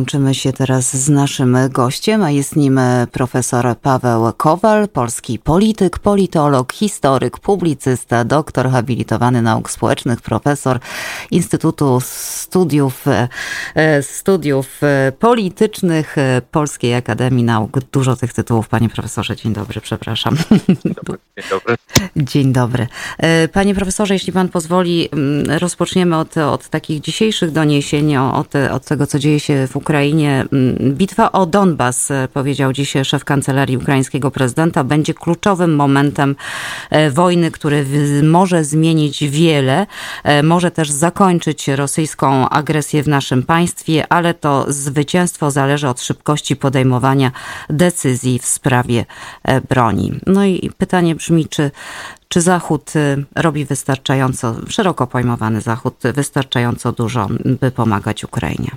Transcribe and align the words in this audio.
Łączymy 0.00 0.34
się 0.34 0.52
teraz 0.52 0.96
z 0.96 1.08
naszym 1.08 1.56
gościem, 1.70 2.22
a 2.22 2.30
jest 2.30 2.56
nim 2.56 2.80
profesor 3.12 3.78
Paweł 3.82 4.32
Kowal, 4.36 4.88
polski 4.88 5.38
polityk, 5.38 5.98
politolog, 5.98 6.72
historyk, 6.72 7.38
publicysta, 7.38 8.24
doktor 8.24 8.70
habilitowany 8.70 9.42
nauk 9.42 9.70
społecznych, 9.70 10.20
profesor 10.20 10.78
Instytutu 11.30 11.98
Studiów, 12.02 13.04
e, 13.74 14.02
Studiów 14.02 14.80
Politycznych 15.18 16.16
Polskiej 16.50 16.94
Akademii 16.94 17.44
Nauk. 17.44 17.78
Dużo 17.92 18.16
tych 18.16 18.32
tytułów, 18.32 18.68
panie 18.68 18.88
profesorze. 18.88 19.36
Dzień 19.36 19.52
dobry, 19.52 19.80
przepraszam. 19.80 20.36
Dzień 20.68 20.94
dobry. 20.94 21.18
Dzień 22.16 22.52
dobry. 22.52 22.86
E, 23.18 23.48
panie 23.48 23.74
profesorze, 23.74 24.14
jeśli 24.14 24.32
pan 24.32 24.48
pozwoli, 24.48 25.08
mm, 25.12 25.58
rozpoczniemy 25.58 26.16
od, 26.16 26.36
od 26.36 26.68
takich 26.68 27.00
dzisiejszych 27.00 27.50
doniesień, 27.50 28.16
od, 28.16 28.54
od 28.72 28.84
tego, 28.84 29.06
co 29.06 29.18
dzieje 29.18 29.40
się 29.40 29.66
w 29.66 29.76
Ukrainie. 29.76 29.89
Mm, 29.90 30.94
bitwa 30.94 31.32
o 31.32 31.46
Donbas, 31.46 32.10
e, 32.10 32.28
powiedział 32.32 32.72
dziś 32.72 32.94
szef 33.04 33.24
kancelarii 33.24 33.76
ukraińskiego 33.76 34.30
prezydenta, 34.30 34.84
będzie 34.84 35.14
kluczowym 35.14 35.74
momentem 35.74 36.36
e, 36.90 37.10
wojny, 37.10 37.50
który 37.50 37.86
może 38.22 38.64
zmienić 38.64 39.24
wiele, 39.24 39.86
może 40.42 40.70
też 40.70 40.90
zakończyć 40.90 41.68
rosyjską 41.68 42.48
agresję 42.48 43.02
w 43.02 43.08
naszym 43.08 43.42
państwie, 43.42 44.12
ale 44.12 44.34
to 44.34 44.66
zwycięstwo 44.68 45.50
zależy 45.50 45.88
od 45.88 46.00
szybkości 46.00 46.56
podejmowania 46.56 47.30
decyzji 47.70 48.38
w 48.38 48.46
sprawie 48.46 49.04
broni. 49.68 50.12
No 50.26 50.44
i 50.44 50.70
pytanie 50.78 51.14
brzmi, 51.14 51.46
czy 51.48 51.70
czy 52.28 52.40
Zachód 52.40 52.92
robi 53.36 53.64
wystarczająco, 53.64 54.56
szeroko 54.68 55.06
pojmowany 55.06 55.60
Zachód, 55.60 55.94
wystarczająco 56.14 56.92
dużo, 56.92 57.28
by 57.60 57.70
pomagać 57.70 58.24
Ukrainie? 58.24 58.70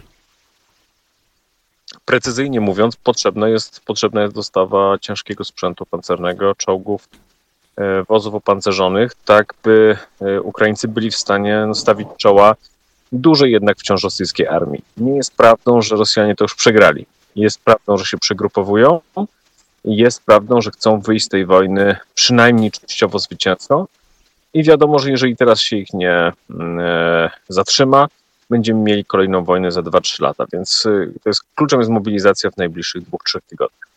Precyzyjnie 2.05 2.62
mówiąc, 2.62 2.95
potrzebna 2.95 3.49
jest, 3.49 3.81
potrzebna 3.85 4.21
jest 4.21 4.35
dostawa 4.35 4.98
ciężkiego 4.99 5.43
sprzętu 5.43 5.85
pancernego, 5.85 6.55
czołgów, 6.55 7.09
e, 7.77 8.04
wozów 8.04 8.35
opancerzonych, 8.35 9.12
tak 9.26 9.54
by 9.63 9.98
e, 10.21 10.41
Ukraińcy 10.41 10.87
byli 10.87 11.12
w 11.12 11.18
stanie 11.18 11.65
stawić 11.74 12.07
czoła 12.18 12.55
dużej 13.12 13.51
jednak 13.51 13.77
wciąż 13.77 14.04
rosyjskiej 14.04 14.48
armii. 14.48 14.84
Nie 14.98 15.15
jest 15.15 15.35
prawdą, 15.35 15.81
że 15.81 15.96
Rosjanie 15.96 16.35
to 16.35 16.43
już 16.43 16.55
przegrali. 16.55 17.05
Jest 17.35 17.63
prawdą, 17.63 17.98
że 17.98 18.05
się 18.05 18.18
przegrupowują, 18.18 19.01
jest 19.85 20.26
prawdą, 20.26 20.62
że 20.62 20.71
chcą 20.71 20.99
wyjść 20.99 21.26
z 21.26 21.29
tej 21.29 21.46
wojny 21.46 21.96
przynajmniej 22.13 22.71
częściowo 22.71 23.20
zwycięsko. 23.20 23.87
I 24.54 24.63
wiadomo, 24.63 24.99
że 24.99 25.12
jeżeli 25.12 25.37
teraz 25.37 25.59
się 25.59 25.77
ich 25.77 25.93
nie 25.93 26.31
mm, 26.49 26.79
e, 26.79 27.29
zatrzyma, 27.49 28.07
będziemy 28.54 28.79
mieli 28.79 29.05
kolejną 29.05 29.43
wojnę 29.43 29.71
za 29.71 29.82
2-3 29.82 30.21
lata. 30.21 30.46
Więc 30.54 30.85
e, 30.85 31.07
to 31.23 31.29
jest 31.29 31.41
kluczem 31.55 31.79
jest 31.79 31.91
mobilizacja 31.91 32.51
w 32.51 32.57
najbliższych 32.57 33.04
dwóch, 33.04 33.23
trzech 33.23 33.43
tygodniach. 33.43 33.93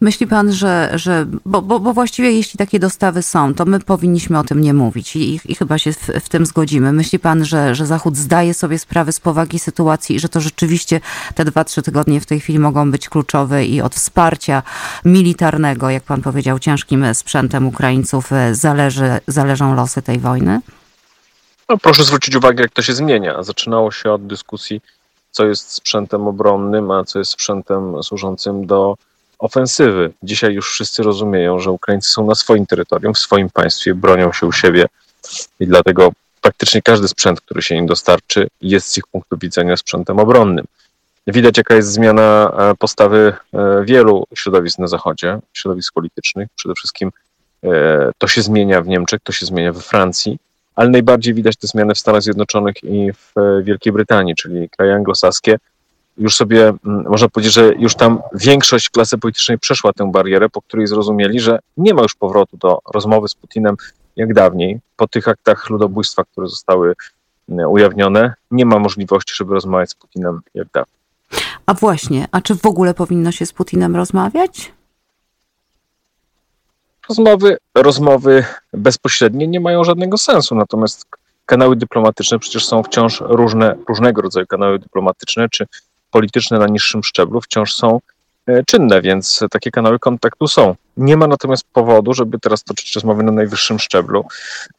Myśli 0.00 0.26
pan, 0.26 0.52
że, 0.52 0.92
że 0.94 1.26
bo, 1.46 1.62
bo, 1.62 1.80
bo, 1.80 1.92
właściwie 1.92 2.32
jeśli 2.32 2.58
takie 2.58 2.78
dostawy 2.78 3.22
są, 3.22 3.54
to 3.54 3.64
my 3.64 3.80
powinniśmy 3.80 4.38
o 4.38 4.44
tym 4.44 4.60
nie 4.60 4.74
mówić 4.74 5.16
i, 5.16 5.40
i 5.44 5.54
chyba 5.54 5.78
się 5.78 5.92
w, 5.92 6.06
w, 6.06 6.28
tym 6.28 6.46
zgodzimy. 6.46 6.92
Myśli 6.92 7.18
pan, 7.18 7.44
że, 7.44 7.74
że 7.74 7.86
Zachód 7.86 8.16
zdaje 8.16 8.54
sobie 8.54 8.78
sprawę 8.78 9.12
z 9.12 9.20
powagi 9.20 9.58
sytuacji 9.58 10.16
i 10.16 10.20
że 10.20 10.28
to 10.28 10.40
rzeczywiście 10.40 11.00
te 11.34 11.44
dwa, 11.44 11.64
trzy 11.64 11.82
tygodnie 11.82 12.20
w 12.20 12.26
tej 12.26 12.40
chwili 12.40 12.58
mogą 12.58 12.90
być 12.90 13.08
kluczowe 13.08 13.64
i 13.64 13.80
od 13.80 13.94
wsparcia 13.94 14.62
militarnego, 15.04 15.90
jak 15.90 16.02
pan 16.02 16.22
powiedział, 16.22 16.58
ciężkim 16.58 17.14
sprzętem 17.14 17.66
Ukraińców 17.66 18.32
e, 18.32 18.54
zależy, 18.54 19.20
zależą 19.26 19.74
losy 19.74 20.02
tej 20.02 20.18
wojny? 20.18 20.60
No, 21.72 21.78
proszę 21.78 22.04
zwrócić 22.04 22.36
uwagę, 22.36 22.62
jak 22.62 22.72
to 22.72 22.82
się 22.82 22.92
zmienia. 22.92 23.42
Zaczynało 23.42 23.90
się 23.90 24.12
od 24.12 24.26
dyskusji, 24.26 24.80
co 25.30 25.46
jest 25.46 25.70
sprzętem 25.70 26.26
obronnym, 26.26 26.90
a 26.90 27.04
co 27.04 27.18
jest 27.18 27.30
sprzętem 27.30 28.02
służącym 28.02 28.66
do 28.66 28.96
ofensywy. 29.38 30.12
Dzisiaj 30.22 30.54
już 30.54 30.70
wszyscy 30.70 31.02
rozumieją, 31.02 31.58
że 31.58 31.70
Ukraińcy 31.70 32.10
są 32.10 32.26
na 32.26 32.34
swoim 32.34 32.66
terytorium, 32.66 33.14
w 33.14 33.18
swoim 33.18 33.50
państwie, 33.50 33.94
bronią 33.94 34.32
się 34.32 34.46
u 34.46 34.52
siebie 34.52 34.86
i 35.60 35.66
dlatego 35.66 36.12
praktycznie 36.40 36.82
każdy 36.82 37.08
sprzęt, 37.08 37.40
który 37.40 37.62
się 37.62 37.74
im 37.74 37.86
dostarczy, 37.86 38.48
jest 38.60 38.86
z 38.86 38.98
ich 38.98 39.06
punktu 39.06 39.36
widzenia 39.38 39.76
sprzętem 39.76 40.18
obronnym. 40.18 40.64
Widać, 41.26 41.58
jaka 41.58 41.74
jest 41.74 41.92
zmiana 41.92 42.52
e, 42.58 42.74
postawy 42.74 43.34
e, 43.54 43.84
wielu 43.84 44.24
środowisk 44.34 44.78
na 44.78 44.86
Zachodzie, 44.86 45.38
środowisk 45.52 45.94
politycznych. 45.94 46.48
Przede 46.56 46.74
wszystkim 46.74 47.10
e, 47.64 48.10
to 48.18 48.28
się 48.28 48.42
zmienia 48.42 48.82
w 48.82 48.88
Niemczech, 48.88 49.20
to 49.24 49.32
się 49.32 49.46
zmienia 49.46 49.72
we 49.72 49.80
Francji, 49.80 50.38
ale 50.74 50.90
najbardziej 50.90 51.34
widać 51.34 51.56
te 51.56 51.66
zmiany 51.66 51.94
w 51.94 51.98
Stanach 51.98 52.22
Zjednoczonych 52.22 52.84
i 52.84 53.12
w 53.12 53.32
Wielkiej 53.64 53.92
Brytanii, 53.92 54.34
czyli 54.34 54.68
kraje 54.68 54.94
anglosaskie, 54.94 55.58
już 56.18 56.36
sobie, 56.36 56.68
mm, 56.68 57.04
można 57.08 57.28
powiedzieć, 57.28 57.54
że 57.54 57.74
już 57.78 57.94
tam 57.94 58.20
większość 58.34 58.90
klasy 58.90 59.18
politycznej 59.18 59.58
przeszła 59.58 59.92
tę 59.92 60.10
barierę, 60.10 60.48
po 60.48 60.62
której 60.62 60.86
zrozumieli, 60.86 61.40
że 61.40 61.58
nie 61.76 61.94
ma 61.94 62.02
już 62.02 62.14
powrotu 62.14 62.56
do 62.56 62.78
rozmowy 62.94 63.28
z 63.28 63.34
Putinem 63.34 63.76
jak 64.16 64.34
dawniej. 64.34 64.80
Po 64.96 65.08
tych 65.08 65.28
aktach 65.28 65.70
ludobójstwa, 65.70 66.24
które 66.24 66.48
zostały 66.48 66.94
mm, 67.48 67.70
ujawnione, 67.70 68.34
nie 68.50 68.66
ma 68.66 68.78
możliwości, 68.78 69.34
żeby 69.36 69.54
rozmawiać 69.54 69.90
z 69.90 69.94
Putinem 69.94 70.40
jak 70.54 70.68
dawniej. 70.74 71.02
A 71.66 71.74
właśnie, 71.74 72.26
a 72.32 72.40
czy 72.40 72.54
w 72.54 72.66
ogóle 72.66 72.94
powinno 72.94 73.32
się 73.32 73.46
z 73.46 73.52
Putinem 73.52 73.96
rozmawiać? 73.96 74.72
Rozmowy, 77.12 77.56
rozmowy 77.74 78.44
bezpośrednie 78.72 79.46
nie 79.46 79.60
mają 79.60 79.84
żadnego 79.84 80.18
sensu, 80.18 80.54
natomiast 80.54 81.06
kanały 81.46 81.76
dyplomatyczne 81.76 82.38
przecież 82.38 82.66
są 82.66 82.82
wciąż 82.82 83.20
różne, 83.20 83.74
różnego 83.88 84.22
rodzaju 84.22 84.46
kanały 84.46 84.78
dyplomatyczne, 84.78 85.48
czy 85.48 85.66
polityczne 86.10 86.58
na 86.58 86.66
niższym 86.66 87.02
szczeblu 87.02 87.40
wciąż 87.40 87.74
są 87.74 88.00
e, 88.46 88.64
czynne, 88.64 89.02
więc 89.02 89.40
takie 89.50 89.70
kanały 89.70 89.98
kontaktu 89.98 90.48
są. 90.48 90.74
Nie 90.96 91.16
ma 91.16 91.26
natomiast 91.26 91.64
powodu, 91.72 92.14
żeby 92.14 92.38
teraz 92.38 92.64
toczyć 92.64 92.94
rozmowy 92.94 93.22
na 93.22 93.32
najwyższym 93.32 93.78
szczeblu, 93.78 94.24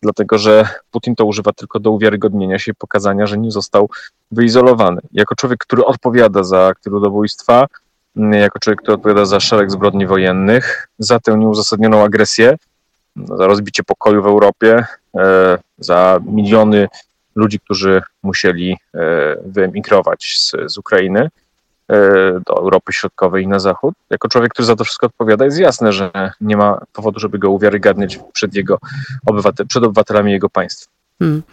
dlatego 0.01 0.37
że 0.37 0.67
Putin 0.91 1.15
to 1.15 1.25
używa 1.25 1.51
tylko 1.51 1.79
do 1.79 1.91
uwiarygodnienia 1.91 2.59
się 2.59 2.71
i 2.71 2.75
pokazania, 2.75 3.25
że 3.27 3.37
nie 3.37 3.51
został 3.51 3.89
wyizolowany. 4.31 5.01
Jako 5.11 5.35
człowiek, 5.35 5.59
który 5.59 5.85
odpowiada 5.85 6.43
za 6.43 6.71
ludobójstwa, 6.85 7.67
jako 8.15 8.59
człowiek, 8.59 8.81
który 8.81 8.95
odpowiada 8.95 9.25
za 9.25 9.39
szereg 9.39 9.71
zbrodni 9.71 10.07
wojennych, 10.07 10.87
za 10.99 11.19
tę 11.19 11.37
nieuzasadnioną 11.37 12.03
agresję, 12.03 12.57
za 13.15 13.47
rozbicie 13.47 13.83
pokoju 13.83 14.23
w 14.23 14.25
Europie, 14.25 14.85
e, 15.17 15.57
za 15.77 16.19
miliony 16.25 16.87
ludzi, 17.35 17.59
którzy 17.59 18.01
musieli 18.23 18.77
e, 18.93 18.97
wyemigrować 19.45 20.35
z, 20.37 20.71
z 20.73 20.77
Ukrainy 20.77 21.19
e, 21.19 21.29
do 22.47 22.57
Europy 22.57 22.93
Środkowej 22.93 23.43
i 23.43 23.47
na 23.47 23.59
Zachód. 23.59 23.95
Jako 24.09 24.27
człowiek, 24.27 24.51
który 24.51 24.65
za 24.65 24.75
to 24.75 24.83
wszystko 24.83 25.07
odpowiada, 25.07 25.45
jest 25.45 25.59
jasne, 25.59 25.93
że 25.93 26.31
nie 26.41 26.57
ma 26.57 26.81
powodu, 26.93 27.19
żeby 27.19 27.39
go 27.39 27.49
uwiarygadniać 27.49 28.19
przed, 28.33 28.55
jego 28.55 28.79
przed 29.67 29.83
obywatelami 29.83 30.31
jego 30.31 30.49
państwa. 30.49 31.02
Hmm. 31.23 31.43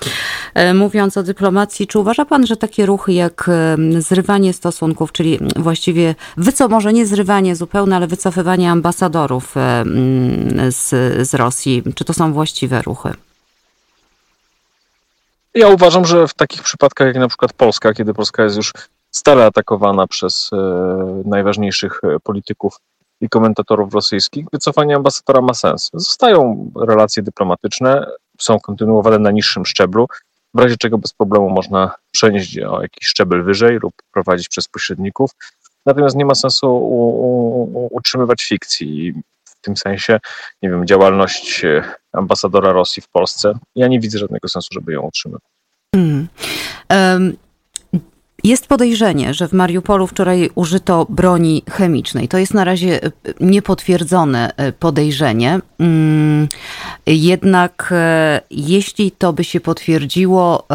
E, 0.54 0.74
mówiąc 0.74 1.16
o 1.16 1.22
dyplomacji, 1.22 1.86
czy 1.86 1.98
uważa 1.98 2.24
pan, 2.24 2.46
że 2.46 2.56
takie 2.56 2.86
ruchy 2.86 3.12
jak 3.12 3.50
zrywanie 3.98 4.52
stosunków, 4.52 5.12
czyli 5.12 5.38
właściwie 5.56 6.14
wyco, 6.36 6.68
może 6.68 6.92
nie 6.92 7.06
zrywanie 7.06 7.56
zupełne, 7.56 7.96
ale 7.96 8.06
wycofywanie 8.06 8.70
ambasadorów 8.70 9.54
z, 10.70 10.88
z 11.28 11.34
Rosji, 11.34 11.82
czy 11.94 12.04
to 12.04 12.12
są 12.12 12.32
właściwe 12.32 12.82
ruchy? 12.82 13.14
Ja 15.54 15.68
uważam, 15.68 16.04
że 16.04 16.28
w 16.28 16.34
takich 16.34 16.62
przypadkach 16.62 17.06
jak 17.06 17.16
na 17.16 17.28
przykład 17.28 17.52
Polska, 17.52 17.94
kiedy 17.94 18.14
Polska 18.14 18.44
jest 18.44 18.56
już 18.56 18.72
stale 19.10 19.44
atakowana 19.46 20.06
przez 20.06 20.50
e, 20.52 20.56
najważniejszych 21.24 22.00
e, 22.04 22.20
polityków 22.20 22.76
i 23.20 23.28
komentatorów 23.28 23.94
rosyjskich, 23.94 24.46
wycofanie 24.52 24.96
ambasadora 24.96 25.40
ma 25.40 25.54
sens. 25.54 25.90
Zostają 25.94 26.70
relacje 26.76 27.22
dyplomatyczne, 27.22 28.06
są 28.40 28.60
kontynuowane 28.60 29.18
na 29.18 29.30
niższym 29.30 29.66
szczeblu, 29.66 30.06
w 30.54 30.58
razie 30.58 30.76
czego 30.76 30.98
bez 30.98 31.12
problemu 31.12 31.50
można 31.50 31.94
przenieść 32.10 32.58
o 32.58 32.82
jakiś 32.82 33.08
szczebel 33.08 33.44
wyżej 33.44 33.78
lub 33.82 33.92
prowadzić 34.12 34.48
przez 34.48 34.68
pośredników. 34.68 35.30
Natomiast 35.86 36.16
nie 36.16 36.24
ma 36.24 36.34
sensu 36.34 36.76
u, 36.76 37.08
u, 37.74 37.88
utrzymywać 37.90 38.42
fikcji 38.42 39.14
w 39.44 39.60
tym 39.60 39.76
sensie, 39.76 40.20
nie 40.62 40.70
wiem, 40.70 40.86
działalność 40.86 41.64
e, 41.64 41.84
ambasadora 42.12 42.72
Rosji 42.72 43.02
w 43.02 43.08
Polsce. 43.08 43.52
Ja 43.74 43.88
nie 43.88 44.00
widzę 44.00 44.18
żadnego 44.18 44.48
sensu, 44.48 44.68
żeby 44.72 44.92
ją 44.92 45.00
utrzymywać. 45.00 45.42
Um. 46.90 47.49
Jest 48.44 48.66
podejrzenie, 48.66 49.34
że 49.34 49.48
w 49.48 49.52
Mariupolu 49.52 50.06
wczoraj 50.06 50.50
użyto 50.54 51.06
broni 51.08 51.62
chemicznej. 51.70 52.28
To 52.28 52.38
jest 52.38 52.54
na 52.54 52.64
razie 52.64 53.04
e, 53.04 53.10
niepotwierdzone 53.40 54.52
e, 54.56 54.72
podejrzenie. 54.72 55.60
Mm, 55.78 56.48
jednak 57.06 57.90
e, 57.96 58.40
jeśli 58.50 59.10
to 59.10 59.32
by 59.32 59.44
się 59.44 59.60
potwierdziło, 59.60 60.66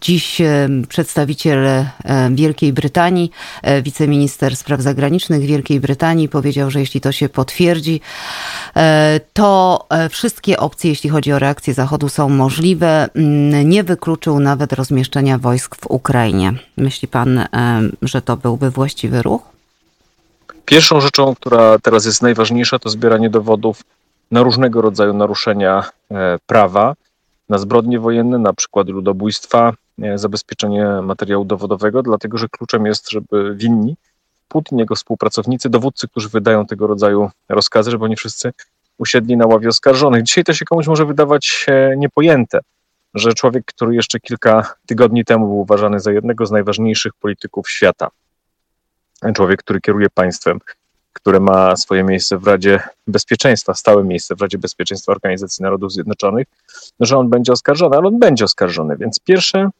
dziś 0.00 0.42
przedstawiciel 0.88 1.84
Wielkiej 2.30 2.72
Brytanii, 2.72 3.30
wiceminister 3.82 4.56
spraw 4.56 4.80
zagranicznych 4.80 5.40
Wielkiej 5.40 5.80
Brytanii 5.80 6.28
powiedział, 6.28 6.70
że 6.70 6.80
jeśli 6.80 7.00
to 7.00 7.12
się 7.12 7.28
potwierdzi, 7.28 8.00
to 9.32 9.86
wszystkie 10.10 10.58
opcje, 10.58 10.90
jeśli 10.90 11.10
chodzi 11.10 11.32
o 11.32 11.38
reakcję 11.38 11.74
Zachodu, 11.74 12.08
są 12.08 12.28
możliwe. 12.28 13.08
Mm, 13.14 13.68
nie 13.68 13.84
wykluczył 13.84 14.40
nawet 14.40 14.72
rozmieszczenia 14.72 15.38
wojsk 15.38 15.76
w 15.76 15.86
Ukrainie. 15.86 16.37
Myśli 16.76 17.08
pan, 17.08 17.44
że 18.02 18.22
to 18.22 18.36
byłby 18.36 18.70
właściwy 18.70 19.22
ruch? 19.22 19.42
Pierwszą 20.64 21.00
rzeczą, 21.00 21.34
która 21.34 21.78
teraz 21.78 22.04
jest 22.04 22.22
najważniejsza, 22.22 22.78
to 22.78 22.88
zbieranie 22.88 23.30
dowodów 23.30 23.82
na 24.30 24.42
różnego 24.42 24.80
rodzaju 24.82 25.14
naruszenia 25.14 25.84
e, 26.10 26.38
prawa, 26.46 26.94
na 27.48 27.58
zbrodnie 27.58 28.00
wojenne, 28.00 28.38
na 28.38 28.52
przykład 28.52 28.88
ludobójstwa, 28.88 29.72
e, 30.02 30.18
zabezpieczenie 30.18 30.86
materiału 31.02 31.44
dowodowego, 31.44 32.02
dlatego 32.02 32.38
że 32.38 32.48
kluczem 32.48 32.86
jest, 32.86 33.10
żeby 33.10 33.54
winni, 33.54 33.96
Putin, 34.48 34.78
jego 34.78 34.94
współpracownicy, 34.94 35.70
dowódcy, 35.70 36.08
którzy 36.08 36.28
wydają 36.28 36.66
tego 36.66 36.86
rodzaju 36.86 37.30
rozkazy, 37.48 37.90
żeby 37.90 38.04
oni 38.04 38.16
wszyscy 38.16 38.52
usiedli 38.98 39.36
na 39.36 39.46
ławie 39.46 39.68
oskarżonych. 39.68 40.22
Dzisiaj 40.22 40.44
to 40.44 40.54
się 40.54 40.64
komuś 40.64 40.86
może 40.86 41.06
wydawać 41.06 41.66
niepojęte, 41.96 42.60
że 43.14 43.34
człowiek, 43.34 43.64
który 43.64 43.94
jeszcze 43.94 44.20
kilka 44.20 44.74
tygodni 44.86 45.24
temu 45.24 45.46
był 45.46 45.58
uważany 45.58 46.00
za 46.00 46.12
jednego 46.12 46.46
z 46.46 46.50
najważniejszych 46.50 47.12
polityków 47.14 47.70
świata, 47.70 48.08
człowiek, 49.34 49.62
który 49.62 49.80
kieruje 49.80 50.10
państwem, 50.10 50.58
które 51.12 51.40
ma 51.40 51.76
swoje 51.76 52.04
miejsce 52.04 52.38
w 52.38 52.46
Radzie 52.46 52.80
Bezpieczeństwa, 53.06 53.74
stałe 53.74 54.04
miejsce 54.04 54.34
w 54.34 54.40
Radzie 54.40 54.58
Bezpieczeństwa 54.58 55.12
Organizacji 55.12 55.62
Narodów 55.62 55.92
Zjednoczonych, 55.92 56.46
że 57.00 57.18
on 57.18 57.30
będzie 57.30 57.52
oskarżony, 57.52 57.96
ale 57.96 58.08
on 58.08 58.18
będzie 58.18 58.44
oskarżony. 58.44 58.96
Więc 58.96 59.20
pierwsze 59.20 59.70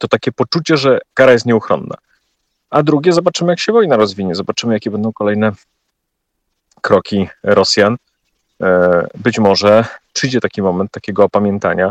to 0.00 0.08
takie 0.08 0.32
poczucie, 0.32 0.76
że 0.76 1.00
kara 1.14 1.32
jest 1.32 1.46
nieuchronna. 1.46 1.94
A 2.70 2.82
drugie, 2.82 3.12
zobaczymy, 3.12 3.52
jak 3.52 3.60
się 3.60 3.72
wojna 3.72 3.96
rozwinie, 3.96 4.34
zobaczymy, 4.34 4.74
jakie 4.74 4.90
będą 4.90 5.12
kolejne 5.12 5.52
kroki 6.80 7.28
Rosjan. 7.42 7.96
E, 8.62 9.06
być 9.14 9.38
może 9.38 9.84
przyjdzie 10.12 10.40
taki 10.40 10.62
moment 10.62 10.90
takiego 10.90 11.24
opamiętania, 11.24 11.90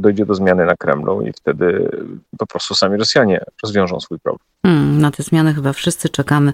dojdzie 0.00 0.26
do 0.26 0.34
zmiany 0.34 0.66
na 0.66 0.76
Kremlu 0.76 1.22
i 1.22 1.32
wtedy 1.32 1.90
po 2.38 2.46
prostu 2.46 2.74
sami 2.74 2.96
Rosjanie 2.96 3.44
rozwiążą 3.62 4.00
swój 4.00 4.18
problem. 4.18 4.53
Hmm, 4.64 5.00
na 5.00 5.10
te 5.10 5.22
zmiany 5.22 5.54
chyba 5.54 5.72
wszyscy 5.72 6.08
czekamy. 6.08 6.52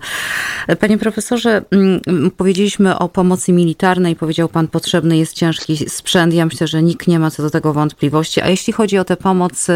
Panie 0.80 0.98
profesorze, 0.98 1.62
mm, 1.70 2.30
powiedzieliśmy 2.36 2.98
o 2.98 3.08
pomocy 3.08 3.52
militarnej. 3.52 4.16
Powiedział 4.16 4.48
pan, 4.48 4.68
potrzebny 4.68 5.16
jest 5.16 5.32
ciężki 5.32 5.76
sprzęt. 5.88 6.34
Ja 6.34 6.44
myślę, 6.46 6.66
że 6.66 6.82
nikt 6.82 7.08
nie 7.08 7.18
ma 7.18 7.30
co 7.30 7.42
do 7.42 7.50
tego 7.50 7.72
wątpliwości. 7.72 8.40
A 8.40 8.48
jeśli 8.48 8.72
chodzi 8.72 8.98
o 8.98 9.04
tę 9.04 9.16
pomoc 9.16 9.66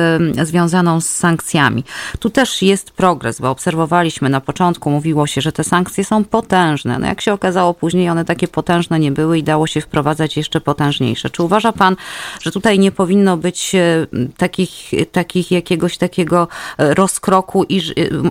związaną 0.43 1.01
z 1.01 1.07
sankcjami, 1.07 1.85
tu 2.19 2.31
też 2.31 2.63
jest 2.63 2.91
progres, 2.91 3.41
bo 3.41 3.51
obserwowaliśmy 3.51 4.29
na 4.29 4.41
początku, 4.41 4.91
mówiło 4.91 5.27
się, 5.27 5.41
że 5.41 5.53
te 5.53 5.65
sankcje 5.65 6.05
są 6.05 6.25
potężne. 6.25 6.99
No 6.99 7.07
jak 7.07 7.21
się 7.21 7.33
okazało 7.33 7.75
później, 7.75 8.11
one 8.11 8.25
takie 8.25 8.49
potężne 8.49 9.01
nie 9.01 9.13
były 9.13 9.39
i 9.39 9.43
dało 9.43 9.67
się 9.67 9.81
wprowadzać 9.81 10.37
jeszcze 10.37 10.61
potężniejsze. 10.61 11.31
Czy 11.31 11.43
uważa 11.43 11.73
pan, 11.73 11.97
że 12.43 12.53
tutaj 12.53 12.79
nie 12.79 12.93
powinno 12.93 13.37
być 13.37 13.75
e, 13.75 14.07
takich, 14.37 14.91
takich 15.13 15.51
jakiegoś 15.51 15.99
takiego 15.99 16.49
e, 16.79 16.95
rozkroku 16.95 17.65
i 17.69 17.81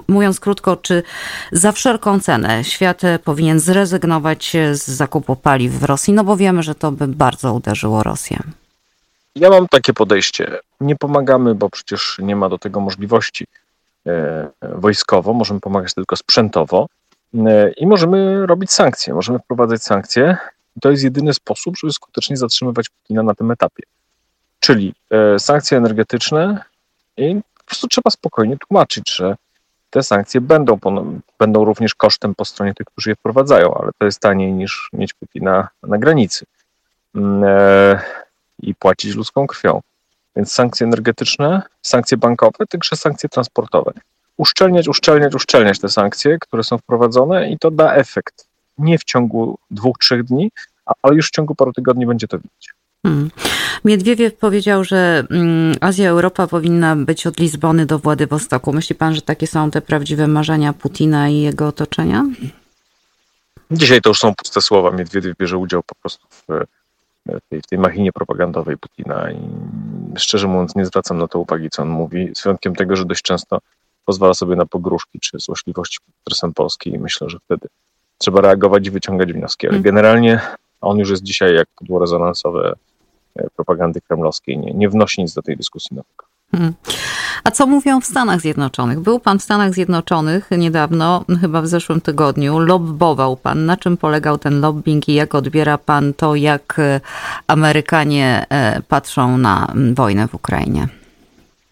mówiąc 0.07 0.39
krótko, 0.39 0.75
czy 0.77 1.03
za 1.51 1.71
wszelką 1.71 2.19
cenę 2.19 2.63
świat 2.63 3.01
powinien 3.23 3.59
zrezygnować 3.59 4.53
z 4.73 4.87
zakupu 4.87 5.35
paliw 5.35 5.73
w 5.73 5.83
Rosji? 5.83 6.13
No 6.13 6.23
bo 6.23 6.37
wiemy, 6.37 6.63
że 6.63 6.75
to 6.75 6.91
by 6.91 7.07
bardzo 7.07 7.53
uderzyło 7.53 8.03
Rosję. 8.03 8.39
Ja 9.35 9.49
mam 9.49 9.67
takie 9.67 9.93
podejście. 9.93 10.59
Nie 10.81 10.95
pomagamy, 10.95 11.55
bo 11.55 11.69
przecież 11.69 12.17
nie 12.19 12.35
ma 12.35 12.49
do 12.49 12.57
tego 12.57 12.79
możliwości 12.79 13.45
e, 14.07 14.47
wojskowo, 14.61 15.33
możemy 15.33 15.59
pomagać 15.59 15.93
tylko 15.93 16.15
sprzętowo 16.15 16.87
e, 17.35 17.71
i 17.71 17.87
możemy 17.87 18.45
robić 18.45 18.71
sankcje, 18.71 19.13
możemy 19.13 19.39
wprowadzać 19.39 19.83
sankcje. 19.83 20.37
To 20.81 20.91
jest 20.91 21.03
jedyny 21.03 21.33
sposób, 21.33 21.77
żeby 21.77 21.93
skutecznie 21.93 22.37
zatrzymywać 22.37 22.89
Putina 22.89 23.23
na 23.23 23.35
tym 23.35 23.51
etapie. 23.51 23.83
Czyli 24.59 24.93
e, 25.09 25.39
sankcje 25.39 25.77
energetyczne 25.77 26.63
i 27.17 27.41
po 27.57 27.63
prostu 27.63 27.87
trzeba 27.87 28.09
spokojnie 28.09 28.57
tłumaczyć, 28.57 29.15
że 29.15 29.35
te 29.93 30.03
sankcje 30.03 30.41
będą, 30.41 30.77
będą 31.39 31.65
również 31.65 31.95
kosztem 31.95 32.35
po 32.35 32.45
stronie 32.45 32.73
tych, 32.73 32.87
którzy 32.87 33.09
je 33.09 33.15
wprowadzają, 33.15 33.73
ale 33.73 33.91
to 33.99 34.05
jest 34.05 34.19
taniej 34.19 34.53
niż 34.53 34.89
mieć 34.93 35.13
Putina 35.13 35.67
na 35.83 35.97
granicy 35.97 36.45
mm, 37.15 37.43
e, 37.43 38.01
i 38.59 38.75
płacić 38.75 39.15
ludzką 39.15 39.47
krwią. 39.47 39.81
Więc 40.35 40.51
sankcje 40.51 40.87
energetyczne, 40.87 41.61
sankcje 41.81 42.17
bankowe, 42.17 42.65
także 42.69 42.95
sankcje 42.95 43.29
transportowe. 43.29 43.91
Uszczelniać, 44.37 44.87
uszczelniać, 44.87 45.35
uszczelniać 45.35 45.79
te 45.79 45.89
sankcje, 45.89 46.37
które 46.39 46.63
są 46.63 46.77
wprowadzone 46.77 47.49
i 47.49 47.59
to 47.59 47.71
da 47.71 47.93
efekt. 47.93 48.47
Nie 48.77 48.97
w 48.97 49.03
ciągu 49.03 49.57
dwóch, 49.71 49.97
trzech 49.97 50.23
dni, 50.23 50.51
ale 51.01 51.15
już 51.15 51.27
w 51.27 51.31
ciągu 51.31 51.55
paru 51.55 51.73
tygodni 51.73 52.05
będzie 52.05 52.27
to 52.27 52.37
widać. 52.37 52.73
Hmm. 53.05 53.29
Miedwiediew 53.85 54.35
powiedział, 54.35 54.83
że 54.83 55.23
mm, 55.31 55.75
Azja 55.81 56.09
Europa 56.09 56.47
powinna 56.47 56.95
być 56.95 57.27
od 57.27 57.39
Lizbony 57.39 57.85
do 57.85 57.99
Władywostoku. 57.99 58.73
Myśli 58.73 58.95
pan, 58.95 59.15
że 59.15 59.21
takie 59.21 59.47
są 59.47 59.71
te 59.71 59.81
prawdziwe 59.81 60.27
marzenia 60.27 60.73
Putina 60.73 61.29
i 61.29 61.41
jego 61.41 61.67
otoczenia? 61.67 62.25
Dzisiaj 63.71 64.01
to 64.01 64.09
już 64.09 64.19
są 64.19 64.35
puste 64.35 64.61
słowa. 64.61 64.91
Miedwiediew 64.91 65.37
bierze 65.37 65.57
udział 65.57 65.83
po 65.83 65.95
prostu 65.95 66.27
w 66.29 66.47
tej, 67.49 67.61
w 67.61 67.67
tej 67.67 67.79
machinie 67.79 68.11
propagandowej 68.11 68.77
Putina 68.77 69.31
i 69.31 69.39
szczerze 70.19 70.47
mówiąc 70.47 70.75
nie 70.75 70.85
zwracam 70.85 71.17
na 71.17 71.27
to 71.27 71.39
uwagi, 71.39 71.69
co 71.69 71.81
on 71.81 71.89
mówi, 71.89 72.31
z 72.35 72.43
wyjątkiem 72.43 72.75
tego, 72.75 72.95
że 72.95 73.05
dość 73.05 73.21
często 73.21 73.59
pozwala 74.05 74.33
sobie 74.33 74.55
na 74.55 74.65
pogróżki 74.65 75.19
czy 75.19 75.39
złośliwości 75.39 75.99
pod 76.05 76.15
adresem 76.27 76.53
Polski 76.53 76.89
i 76.89 76.99
myślę, 76.99 77.29
że 77.29 77.37
wtedy 77.45 77.67
trzeba 78.17 78.41
reagować 78.41 78.87
i 78.87 78.91
wyciągać 78.91 79.33
wnioski. 79.33 79.67
Ale 79.67 79.71
hmm. 79.71 79.83
generalnie 79.83 80.41
on 80.81 80.97
już 80.97 81.09
jest 81.09 81.23
dzisiaj 81.23 81.55
jak 81.55 81.67
pudło 81.75 81.99
rezonansowe 81.99 82.73
propagandy 83.55 84.01
kremlowskiej 84.01 84.57
nie, 84.57 84.73
nie 84.73 84.89
wnosi 84.89 85.21
nic 85.21 85.33
do 85.33 85.41
tej 85.41 85.57
dyskusji 85.57 85.95
nowego. 85.95 86.25
Hmm. 86.51 86.73
A 87.43 87.51
co 87.51 87.67
mówią 87.67 88.01
w 88.01 88.05
Stanach 88.05 88.41
Zjednoczonych? 88.41 88.99
Był 88.99 89.19
pan 89.19 89.39
w 89.39 89.43
Stanach 89.43 89.73
Zjednoczonych 89.73 90.51
niedawno, 90.51 91.25
chyba 91.41 91.61
w 91.61 91.67
zeszłym 91.67 92.01
tygodniu. 92.01 92.59
Lobbował 92.59 93.37
pan. 93.37 93.65
Na 93.65 93.77
czym 93.77 93.97
polegał 93.97 94.37
ten 94.37 94.61
lobbying 94.61 95.09
i 95.09 95.13
jak 95.13 95.35
odbiera 95.35 95.77
pan 95.77 96.13
to, 96.13 96.35
jak 96.35 96.79
e, 96.79 97.01
Amerykanie 97.47 98.45
e, 98.49 98.81
patrzą 98.81 99.37
na 99.37 99.73
wojnę 99.93 100.27
w 100.27 100.35
Ukrainie? 100.35 100.87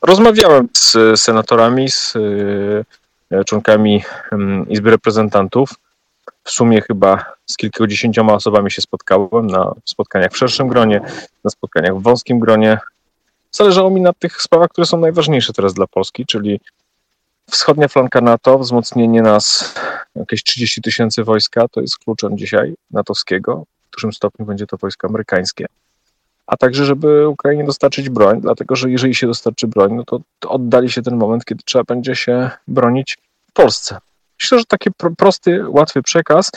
Rozmawiałem 0.01 0.69
z 0.77 0.97
senatorami, 1.19 1.89
z 1.89 2.13
członkami 3.45 4.03
Izby 4.69 4.91
Reprezentantów. 4.91 5.69
W 6.43 6.51
sumie 6.51 6.81
chyba 6.81 7.25
z 7.45 7.57
kilkudziesięcioma 7.57 8.33
osobami 8.33 8.71
się 8.71 8.81
spotkałem 8.81 9.47
na 9.47 9.73
spotkaniach 9.85 10.31
w 10.31 10.37
szerszym 10.37 10.67
gronie, 10.67 11.01
na 11.43 11.49
spotkaniach 11.49 11.97
w 11.97 12.01
wąskim 12.01 12.39
gronie. 12.39 12.79
Zależało 13.51 13.89
mi 13.89 14.01
na 14.01 14.13
tych 14.13 14.41
sprawach, 14.41 14.69
które 14.69 14.87
są 14.87 14.97
najważniejsze 14.97 15.53
teraz 15.53 15.73
dla 15.73 15.87
Polski, 15.87 16.25
czyli 16.25 16.59
wschodnia 17.51 17.87
flanka 17.87 18.21
NATO, 18.21 18.59
wzmocnienie 18.59 19.21
nas 19.21 19.75
jakieś 20.15 20.43
30 20.43 20.81
tysięcy 20.81 21.23
wojska, 21.23 21.67
to 21.67 21.81
jest 21.81 21.97
kluczem 21.97 22.37
dzisiaj 22.37 22.73
natowskiego. 22.91 23.65
W 23.91 23.95
dużym 23.95 24.13
stopniu 24.13 24.45
będzie 24.45 24.67
to 24.67 24.77
wojsko 24.77 25.07
amerykańskie. 25.07 25.65
A 26.47 26.57
także, 26.57 26.85
żeby 26.85 27.27
Ukrainie 27.27 27.63
dostarczyć 27.63 28.09
broń, 28.09 28.41
dlatego 28.41 28.75
że 28.75 28.91
jeżeli 28.91 29.15
się 29.15 29.27
dostarczy 29.27 29.67
broń, 29.67 29.93
no 29.93 30.03
to, 30.03 30.19
oddali 30.49 30.91
się 30.91 31.01
ten 31.01 31.17
moment, 31.17 31.45
kiedy 31.45 31.63
trzeba 31.65 31.83
będzie 31.83 32.15
się 32.15 32.49
bronić 32.67 33.17
w 33.49 33.53
Polsce. 33.53 33.97
Myślę, 34.41 34.59
że 34.59 34.65
taki 34.65 34.89
prosty, 35.17 35.69
łatwy 35.69 36.01
przekaz 36.03 36.51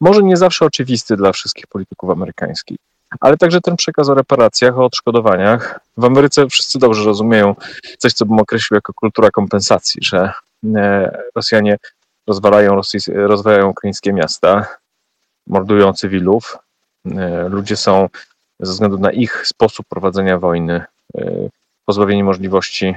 może 0.00 0.22
nie 0.22 0.36
zawsze 0.36 0.64
oczywisty 0.64 1.16
dla 1.16 1.32
wszystkich 1.32 1.66
polityków 1.66 2.10
amerykańskich, 2.10 2.78
ale 3.20 3.36
także 3.36 3.60
ten 3.60 3.76
przekaz 3.76 4.08
o 4.08 4.14
reparacjach, 4.14 4.78
o 4.78 4.84
odszkodowaniach. 4.84 5.80
W 5.96 6.04
Ameryce 6.04 6.48
wszyscy 6.48 6.78
dobrze 6.78 7.04
rozumieją 7.04 7.54
coś, 7.98 8.12
co 8.12 8.26
bym 8.26 8.38
określił 8.38 8.76
jako 8.76 8.92
kultura 8.94 9.30
kompensacji, 9.30 10.00
że 10.04 10.32
e, 10.76 11.18
Rosjanie 11.34 11.76
rozwalają, 12.26 12.80
rozwalają 13.14 13.68
ukraińskie 13.68 14.12
miasta, 14.12 14.66
mordują 15.46 15.92
cywilów. 15.92 16.58
E, 17.06 17.48
ludzie 17.48 17.76
są 17.76 18.08
ze 18.60 18.72
względu 18.72 18.98
na 18.98 19.12
ich 19.12 19.46
sposób 19.46 19.86
prowadzenia 19.88 20.38
wojny 20.38 20.84
e, 21.18 21.48
pozbawieni 21.84 22.24
możliwości 22.24 22.94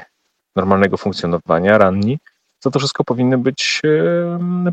normalnego 0.55 0.97
funkcjonowania, 0.97 1.77
ranni 1.77 2.19
za 2.59 2.71
to 2.71 2.79
wszystko 2.79 3.03
powinny 3.03 3.37
być, 3.37 3.81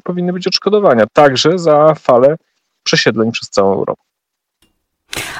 powinny 0.04 0.32
być 0.32 0.46
odszkodowania, 0.46 1.04
także 1.12 1.58
za 1.58 1.94
falę 1.94 2.36
przesiedleń 2.82 3.32
przez 3.32 3.50
całą 3.50 3.74
Europę. 3.74 4.02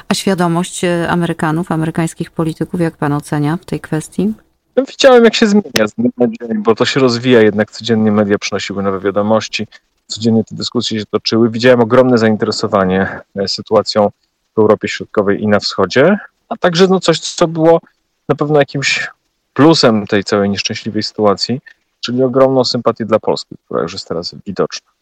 A 0.07 0.13
świadomość 0.13 0.83
e, 0.83 1.09
Amerykanów, 1.09 1.71
amerykańskich 1.71 2.31
polityków, 2.31 2.81
jak 2.81 2.97
pan 2.97 3.13
ocenia 3.13 3.57
w 3.57 3.65
tej 3.65 3.79
kwestii? 3.79 4.33
No, 4.75 4.83
widziałem, 4.85 5.23
jak 5.23 5.35
się 5.35 5.47
zmienia 5.47 5.87
z 5.87 5.93
dnia 5.93 6.09
na 6.17 6.27
dzień, 6.27 6.63
bo 6.63 6.75
to 6.75 6.85
się 6.85 6.99
rozwija 6.99 7.41
jednak 7.41 7.71
codziennie. 7.71 8.11
Media 8.11 8.37
przynosiły 8.37 8.83
nowe 8.83 8.99
wiadomości, 8.99 9.67
codziennie 10.07 10.43
te 10.43 10.55
dyskusje 10.55 10.99
się 10.99 11.05
toczyły. 11.05 11.49
Widziałem 11.49 11.79
ogromne 11.79 12.17
zainteresowanie 12.17 13.19
e, 13.35 13.47
sytuacją 13.47 14.11
w 14.55 14.59
Europie 14.59 14.87
Środkowej 14.87 15.41
i 15.41 15.47
na 15.47 15.59
wschodzie, 15.59 16.17
a 16.49 16.57
także 16.57 16.87
no 16.87 16.99
coś, 16.99 17.19
co 17.19 17.47
było 17.47 17.81
na 18.29 18.35
pewno 18.35 18.59
jakimś 18.59 19.07
plusem 19.53 20.07
tej 20.07 20.23
całej 20.23 20.49
nieszczęśliwej 20.49 21.03
sytuacji, 21.03 21.61
czyli 22.05 22.23
ogromną 22.23 22.63
sympatię 22.63 23.05
dla 23.05 23.19
Polski, 23.19 23.55
która 23.65 23.81
już 23.81 23.93
jest 23.93 24.07
teraz 24.07 24.35
widoczna. 24.45 24.93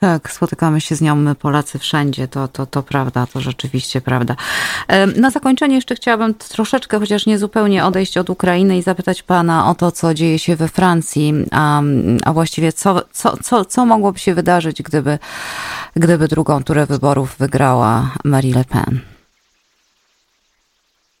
Tak, 0.00 0.32
spotykamy 0.32 0.80
się 0.80 0.96
z 0.96 1.00
nią 1.00 1.16
my 1.16 1.34
Polacy 1.34 1.78
wszędzie, 1.78 2.28
to, 2.28 2.48
to, 2.48 2.66
to 2.66 2.82
prawda, 2.82 3.26
to 3.32 3.40
rzeczywiście 3.40 4.00
prawda. 4.00 4.36
Na 5.16 5.30
zakończenie 5.30 5.74
jeszcze 5.74 5.94
chciałabym 5.94 6.34
troszeczkę, 6.34 6.98
chociaż 6.98 7.26
nie 7.26 7.38
zupełnie 7.38 7.84
odejść 7.84 8.18
od 8.18 8.30
Ukrainy 8.30 8.78
i 8.78 8.82
zapytać 8.82 9.22
pana 9.22 9.70
o 9.70 9.74
to, 9.74 9.92
co 9.92 10.14
dzieje 10.14 10.38
się 10.38 10.56
we 10.56 10.68
Francji, 10.68 11.34
a, 11.50 11.82
a 12.24 12.32
właściwie 12.32 12.72
co, 12.72 13.00
co, 13.12 13.36
co, 13.36 13.64
co 13.64 13.86
mogłoby 13.86 14.18
się 14.18 14.34
wydarzyć, 14.34 14.82
gdyby, 14.82 15.18
gdyby 15.96 16.28
drugą 16.28 16.64
turę 16.64 16.86
wyborów 16.86 17.36
wygrała 17.38 18.10
Marie 18.24 18.54
Le 18.54 18.64
Pen? 18.64 19.00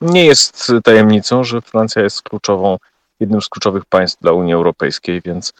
Nie 0.00 0.26
jest 0.26 0.72
tajemnicą, 0.84 1.44
że 1.44 1.60
Francja 1.60 2.02
jest 2.02 2.22
kluczową, 2.22 2.78
jednym 3.20 3.42
z 3.42 3.48
kluczowych 3.48 3.84
państw 3.84 4.20
dla 4.20 4.32
Unii 4.32 4.54
Europejskiej, 4.54 5.22
więc 5.24 5.52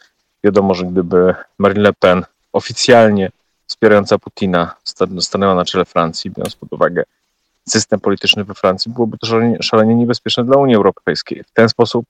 wiadomo, 0.43 0.73
że 0.73 0.85
gdyby 0.85 1.35
Marine 1.57 1.81
Le 1.81 1.93
Pen 1.93 2.25
oficjalnie 2.53 3.31
wspierająca 3.67 4.17
Putina 4.17 4.75
stanęła 5.19 5.55
na 5.55 5.65
czele 5.65 5.85
Francji, 5.85 6.31
biorąc 6.31 6.55
pod 6.55 6.73
uwagę 6.73 7.03
system 7.69 7.99
polityczny 7.99 8.43
we 8.43 8.53
Francji, 8.53 8.91
byłoby 8.91 9.17
to 9.17 9.27
szalenie, 9.61 9.95
niebezpieczne 9.95 10.45
dla 10.45 10.57
Unii 10.57 10.75
Europejskiej. 10.75 11.43
W 11.43 11.51
ten 11.51 11.69
sposób, 11.69 12.05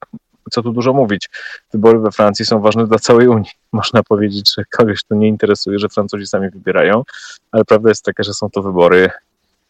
co 0.52 0.64
tu 0.64 0.72
dużo 0.72 0.94
mówić, 0.94 1.30
wybory 1.74 2.00
we 2.00 2.12
Francji 2.12 2.46
są 2.46 2.60
ważne 2.60 2.88
dla 2.88 3.00
całej 3.00 3.28
Unii. 3.28 3.52
Można 3.72 4.04
powiedzieć, 4.04 4.54
że 4.56 4.66
kogoś 4.66 5.04
to 5.04 5.16
nie 5.16 5.28
interesuje, 5.28 5.80
że 5.80 5.90
Francuzi 5.90 6.28
sami 6.28 6.50
wybierają, 6.50 7.04
ale 7.52 7.66
prawda 7.66 7.90
jest 7.90 8.06
taka, 8.06 8.24
że 8.24 8.34
są 8.34 8.50
to 8.50 8.62
wybory 8.62 9.10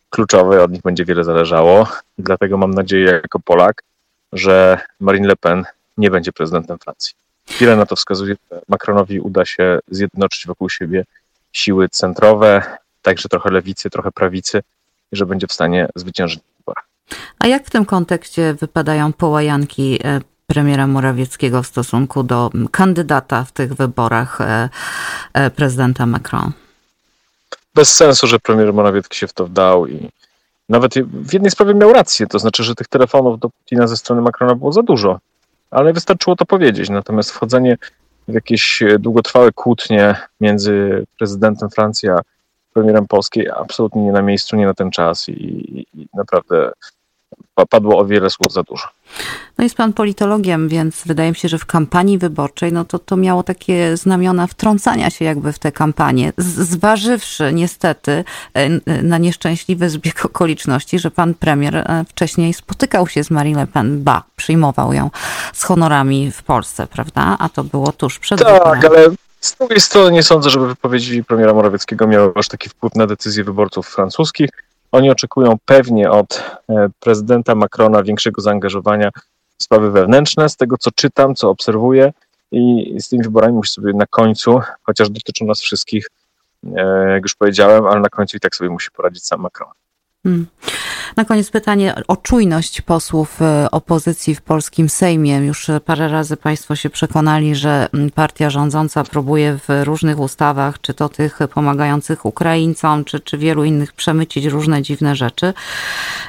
kluczowe, 0.09 0.63
od 0.63 0.71
nich 0.71 0.81
będzie 0.81 1.05
wiele 1.05 1.23
zależało. 1.23 1.87
Dlatego 2.17 2.57
mam 2.57 2.73
nadzieję 2.73 3.11
jako 3.23 3.39
Polak, 3.39 3.83
że 4.33 4.79
Marine 4.99 5.27
Le 5.27 5.35
Pen 5.35 5.65
nie 5.97 6.11
będzie 6.11 6.31
prezydentem 6.31 6.79
Francji. 6.79 7.13
Wiele 7.59 7.75
na 7.75 7.85
to 7.85 7.95
wskazuje, 7.95 8.35
że 8.51 8.61
Macronowi 8.67 9.19
uda 9.19 9.45
się 9.45 9.79
zjednoczyć 9.91 10.47
wokół 10.47 10.69
siebie 10.69 11.05
siły 11.53 11.89
centrowe, 11.89 12.77
także 13.01 13.29
trochę 13.29 13.51
lewicy, 13.51 13.89
trochę 13.89 14.11
prawicy, 14.11 14.61
i 15.11 15.15
że 15.15 15.25
będzie 15.25 15.47
w 15.47 15.53
stanie 15.53 15.87
zwyciężyć 15.95 16.39
w 16.39 16.57
wyborach. 16.57 16.85
A 17.39 17.47
jak 17.47 17.65
w 17.65 17.69
tym 17.69 17.85
kontekście 17.85 18.53
wypadają 18.53 19.13
połajanki 19.13 19.99
e, 20.03 20.21
premiera 20.47 20.87
Morawieckiego 20.87 21.63
w 21.63 21.67
stosunku 21.67 22.23
do 22.23 22.49
kandydata 22.71 23.43
w 23.43 23.51
tych 23.51 23.73
wyborach 23.73 24.41
e, 24.41 24.69
e, 25.33 25.49
prezydenta 25.49 26.05
Macron? 26.05 26.51
Bez 27.75 27.95
sensu, 27.95 28.27
że 28.27 28.39
premier 28.39 28.73
Morawiecki 28.73 29.17
się 29.17 29.27
w 29.27 29.33
to 29.33 29.45
wdał 29.45 29.87
i 29.87 30.09
nawet 30.69 30.93
w 31.03 31.33
jednej 31.33 31.51
sprawie 31.51 31.73
miał 31.73 31.93
rację, 31.93 32.27
to 32.27 32.39
znaczy, 32.39 32.63
że 32.63 32.75
tych 32.75 32.87
telefonów 32.87 33.39
do 33.39 33.49
Putina 33.49 33.87
ze 33.87 33.97
strony 33.97 34.21
Macrona 34.21 34.55
było 34.55 34.71
za 34.71 34.83
dużo 34.83 35.19
ale 35.71 35.93
wystarczyło 35.93 36.35
to 36.35 36.45
powiedzieć. 36.45 36.89
Natomiast 36.89 37.31
wchodzenie 37.31 37.77
w 38.27 38.33
jakieś 38.33 38.83
długotrwałe 38.99 39.51
kłótnie 39.51 40.15
między 40.41 41.05
prezydentem 41.17 41.69
Francji 41.69 42.09
a 42.09 42.19
premierem 42.73 43.07
Polskiej 43.07 43.49
absolutnie 43.49 44.01
nie 44.01 44.11
na 44.11 44.21
miejscu, 44.21 44.55
nie 44.55 44.65
na 44.65 44.73
ten 44.73 44.91
czas 44.91 45.29
i, 45.29 45.33
i 45.93 46.07
naprawdę 46.13 46.71
padło 47.69 47.99
o 47.99 48.05
wiele 48.05 48.29
słów 48.29 48.53
za 48.53 48.63
dużo. 48.63 48.87
No 49.57 49.63
jest 49.63 49.75
pan 49.75 49.93
politologiem, 49.93 50.69
więc 50.69 51.01
wydaje 51.05 51.29
mi 51.29 51.35
się, 51.35 51.47
że 51.47 51.57
w 51.57 51.65
kampanii 51.65 52.17
wyborczej, 52.17 52.73
no 52.73 52.85
to 52.85 52.99
to 52.99 53.17
miało 53.17 53.43
takie 53.43 53.97
znamiona 53.97 54.47
wtrącania 54.47 55.09
się 55.09 55.25
jakby 55.25 55.53
w 55.53 55.59
tę 55.59 55.71
kampanię, 55.71 56.33
zważywszy 56.37 57.53
niestety 57.53 58.23
e, 58.53 58.69
na 59.03 59.17
nieszczęśliwy 59.17 59.89
zbieg 59.89 60.25
okoliczności, 60.25 60.99
że 60.99 61.11
pan 61.11 61.33
premier 61.33 61.75
e, 61.75 62.05
wcześniej 62.09 62.53
spotykał 62.53 63.07
się 63.07 63.23
z 63.23 63.31
Marine 63.31 63.59
Le 63.59 63.67
Pen, 63.67 64.03
ba, 64.03 64.23
przyjmował 64.35 64.93
ją 64.93 65.09
z 65.53 65.63
honorami 65.63 66.31
w 66.31 66.43
Polsce, 66.43 66.87
prawda? 66.87 67.35
A 67.39 67.49
to 67.49 67.63
było 67.63 67.91
tuż 67.91 68.19
przed 68.19 68.39
Tak, 68.39 68.85
ale 68.85 69.09
z 69.41 69.55
drugiej 69.55 69.79
strony 69.79 70.11
nie 70.11 70.23
sądzę, 70.23 70.49
żeby 70.49 70.67
wypowiedzi 70.67 71.23
premiera 71.23 71.53
Morawieckiego 71.53 72.07
miały 72.07 72.31
aż 72.35 72.47
taki 72.47 72.69
wpływ 72.69 72.95
na 72.95 73.07
decyzje 73.07 73.43
wyborców 73.43 73.87
francuskich. 73.87 74.49
Oni 74.91 75.11
oczekują 75.11 75.57
pewnie 75.65 76.11
od 76.11 76.43
e, 76.69 76.89
prezydenta 76.99 77.55
Macrona 77.55 78.03
większego 78.03 78.41
zaangażowania 78.41 79.11
w 79.57 79.63
sprawy 79.63 79.91
wewnętrzne. 79.91 80.49
Z 80.49 80.55
tego, 80.55 80.77
co 80.77 80.91
czytam, 80.91 81.35
co 81.35 81.49
obserwuję, 81.49 82.13
i 82.51 82.95
z 83.01 83.09
tymi 83.09 83.23
wyborami 83.23 83.53
musi 83.53 83.73
sobie 83.73 83.93
na 83.93 84.05
końcu, 84.05 84.59
chociaż 84.83 85.09
dotyczą 85.09 85.45
nas 85.45 85.61
wszystkich, 85.61 86.07
e, 86.77 87.09
jak 87.09 87.23
już 87.23 87.35
powiedziałem, 87.35 87.85
ale 87.85 87.99
na 87.99 88.09
końcu 88.09 88.37
i 88.37 88.39
tak 88.39 88.55
sobie 88.55 88.69
musi 88.69 88.91
poradzić 88.91 89.25
sam 89.25 89.41
Macron. 89.41 89.69
Hmm. 90.23 90.47
Na 91.17 91.25
koniec 91.25 91.49
pytanie 91.49 91.95
o 92.07 92.17
czujność 92.17 92.81
posłów 92.81 93.41
e, 93.41 93.71
opozycji 93.71 94.35
w 94.35 94.41
polskim 94.41 94.89
Sejmie. 94.89 95.37
Już 95.37 95.67
parę 95.85 96.07
razy 96.07 96.37
Państwo 96.37 96.75
się 96.75 96.89
przekonali, 96.89 97.55
że 97.55 97.87
mm, 97.93 98.11
partia 98.11 98.49
rządząca 98.49 99.03
próbuje 99.03 99.57
w 99.57 99.83
różnych 99.83 100.19
ustawach, 100.19 100.81
czy 100.81 100.93
to 100.93 101.09
tych 101.09 101.39
pomagających 101.53 102.25
Ukraińcom, 102.25 103.05
czy, 103.05 103.19
czy 103.19 103.37
wielu 103.37 103.63
innych, 103.63 103.93
przemycić 103.93 104.45
różne 104.45 104.81
dziwne 104.81 105.15
rzeczy. 105.15 105.53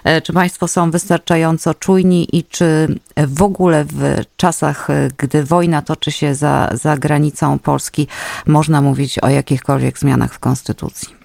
E, 0.05 0.21
czy 0.23 0.33
Państwo 0.33 0.69
są 0.69 0.91
wystarczająco 0.91 1.75
czujni 1.75 2.37
i 2.37 2.45
czy 2.45 2.99
w 3.17 3.43
ogóle 3.43 3.85
w 3.85 4.21
czasach, 4.37 4.91
e, 4.91 5.09
gdy 5.19 5.45
wojna 5.45 5.83
toczy 5.83 6.13
się 6.13 6.35
za, 6.35 6.71
za 6.73 6.97
granicą 6.97 7.59
Polski, 7.59 8.07
można 8.47 8.81
mówić 8.81 9.19
o 9.19 9.29
jakichkolwiek 9.29 9.99
zmianach 9.99 10.35
w 10.35 10.39
Konstytucji? 10.39 11.20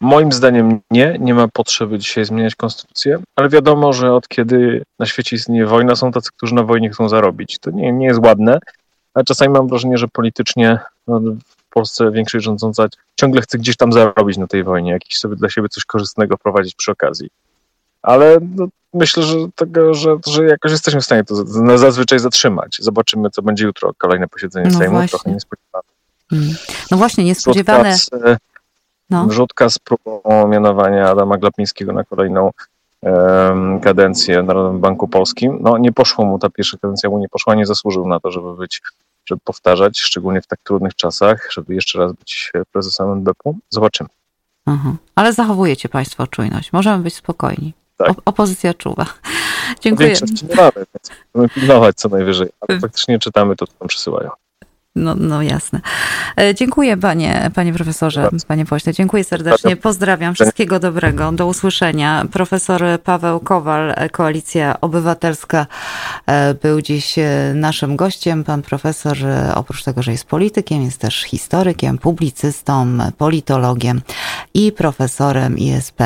Moim 0.00 0.32
zdaniem 0.32 0.80
nie, 0.90 1.16
nie 1.20 1.34
ma 1.34 1.48
potrzeby 1.48 1.98
dzisiaj 1.98 2.24
zmieniać 2.24 2.54
konstytucję, 2.54 3.18
ale 3.36 3.48
wiadomo, 3.48 3.92
że 3.92 4.14
od 4.14 4.28
kiedy 4.28 4.82
na 4.98 5.06
świecie 5.06 5.36
istnieje 5.36 5.66
wojna, 5.66 5.96
są 5.96 6.12
tacy, 6.12 6.30
którzy 6.36 6.54
na 6.54 6.62
wojnie 6.62 6.90
chcą 6.90 7.08
zarobić. 7.08 7.58
To 7.58 7.70
nie, 7.70 7.92
nie 7.92 8.06
jest 8.06 8.20
ładne, 8.24 8.58
ale 9.14 9.24
czasami 9.24 9.52
mam 9.52 9.68
wrażenie, 9.68 9.98
że 9.98 10.08
politycznie 10.08 10.78
no, 11.06 11.20
w 11.46 11.70
Polsce 11.70 12.10
większość 12.10 12.44
rządząca 12.44 12.86
ciągle 13.16 13.42
chce 13.42 13.58
gdzieś 13.58 13.76
tam 13.76 13.92
zarobić 13.92 14.36
na 14.36 14.46
tej 14.46 14.64
wojnie, 14.64 14.90
jakiś 14.90 15.18
sobie 15.18 15.36
dla 15.36 15.48
siebie 15.50 15.68
coś 15.68 15.84
korzystnego 15.84 16.38
prowadzić 16.38 16.74
przy 16.74 16.92
okazji. 16.92 17.28
Ale 18.02 18.38
no, 18.56 18.68
myślę, 18.94 19.22
że, 19.22 19.36
tego, 19.54 19.94
że, 19.94 20.16
że 20.26 20.44
jakoś 20.44 20.72
jesteśmy 20.72 21.00
w 21.00 21.04
stanie 21.04 21.24
to 21.24 21.34
zazwyczaj 21.78 22.18
zatrzymać. 22.18 22.76
Zobaczymy, 22.80 23.30
co 23.30 23.42
będzie 23.42 23.64
jutro. 23.64 23.92
Kolejne 23.98 24.28
posiedzenie 24.28 24.70
no 24.72 24.78
Sejmu, 24.78 24.94
właśnie. 24.94 25.08
trochę 25.08 25.30
niespodziewane. 25.30 25.88
Hmm. 26.30 26.54
No 26.90 26.96
właśnie, 26.96 27.24
niespodziewane. 27.24 27.96
No. 29.10 29.26
Wrzutka 29.26 29.70
z 29.70 29.78
próbą 29.78 30.48
mianowania 30.48 31.10
Adama 31.10 31.38
Glapińskiego 31.38 31.92
na 31.92 32.04
kolejną 32.04 32.50
um, 33.02 33.80
kadencję 33.80 34.42
w 34.42 34.46
Narodowym 34.46 34.80
Banku 34.80 35.08
Polskim. 35.08 35.58
No 35.60 35.78
nie 35.78 35.92
poszło 35.92 36.24
mu, 36.24 36.38
ta 36.38 36.50
pierwsza 36.50 36.78
kadencja 36.78 37.10
mu 37.10 37.18
nie 37.18 37.28
poszła, 37.28 37.54
nie 37.54 37.66
zasłużył 37.66 38.08
na 38.08 38.20
to, 38.20 38.30
żeby 38.30 38.56
być, 38.56 38.82
żeby 39.26 39.40
powtarzać, 39.44 40.00
szczególnie 40.00 40.40
w 40.40 40.46
tak 40.46 40.58
trudnych 40.62 40.94
czasach, 40.94 41.48
żeby 41.52 41.74
jeszcze 41.74 41.98
raz 41.98 42.12
być 42.12 42.52
prezesem 42.72 43.12
NBP-u. 43.12 43.56
Zobaczymy. 43.70 44.08
Mhm. 44.66 44.96
Ale 45.14 45.32
zachowujecie 45.32 45.88
Państwo 45.88 46.26
czujność. 46.26 46.72
Możemy 46.72 47.02
być 47.02 47.14
spokojni. 47.14 47.74
Tak. 47.96 48.10
O, 48.10 48.14
opozycja 48.24 48.74
czuwa. 48.74 49.06
Dziękuję. 49.80 50.08
Większości 50.08 50.46
nie 50.46 50.54
mamy, 50.56 50.72
więc 50.74 51.10
musimy 51.34 51.48
pilnować 51.48 51.96
co 51.96 52.08
najwyżej, 52.08 52.48
ale 52.60 52.80
faktycznie 52.80 53.18
czytamy 53.18 53.56
to, 53.56 53.66
co 53.66 53.72
nam 53.80 53.88
przysyłają. 53.88 54.30
No, 54.98 55.14
no 55.14 55.42
jasne. 55.42 55.80
E, 56.40 56.54
dziękuję 56.54 56.96
panie, 56.96 57.50
panie 57.54 57.72
profesorze, 57.72 58.28
panie 58.46 58.66
pośle. 58.66 58.92
Dziękuję 58.92 59.24
serdecznie. 59.24 59.76
Pozdrawiam. 59.76 60.34
Wszystkiego 60.34 60.78
dobrego. 60.78 61.32
Do 61.32 61.46
usłyszenia. 61.46 62.24
Profesor 62.32 62.82
Paweł 63.04 63.40
Kowal, 63.40 63.94
Koalicja 64.12 64.80
Obywatelska 64.80 65.66
e, 66.26 66.54
był 66.54 66.82
dziś 66.82 67.18
e, 67.18 67.52
naszym 67.54 67.96
gościem. 67.96 68.44
Pan 68.44 68.62
profesor 68.62 69.16
oprócz 69.54 69.84
tego, 69.84 70.02
że 70.02 70.12
jest 70.12 70.24
politykiem, 70.24 70.82
jest 70.82 71.00
też 71.00 71.22
historykiem, 71.22 71.98
publicystą, 71.98 72.98
politologiem 73.18 74.00
i 74.54 74.72
profesorem 74.72 75.58
ISP 75.58 76.00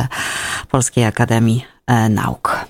Polskiej 0.71 1.05
Akademii 1.05 1.65
Nauk. 2.11 2.67